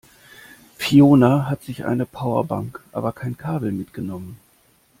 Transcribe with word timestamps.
Fiona 0.79 1.47
hat 1.47 1.61
sich 1.61 1.85
eine 1.85 2.07
Powerbank, 2.07 2.81
aber 2.91 3.11
kein 3.13 3.37
Kabel 3.37 3.71
mitgenommen. 3.71 4.39